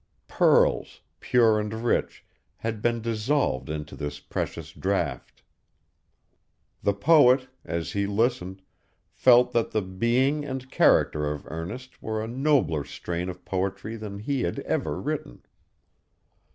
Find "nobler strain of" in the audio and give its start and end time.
12.27-13.45